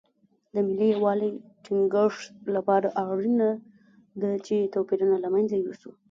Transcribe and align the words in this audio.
د 0.53 0.55
ملي 0.67 0.87
یووالي 0.95 1.29
ټینګښت 1.65 2.21
لپاره 2.55 2.87
اړینه 3.05 3.49
ده 4.21 4.31
چې 4.45 4.71
توپیرونه 4.73 5.15
له 5.23 5.29
منځه 5.35 5.55
یوسو. 5.57 5.91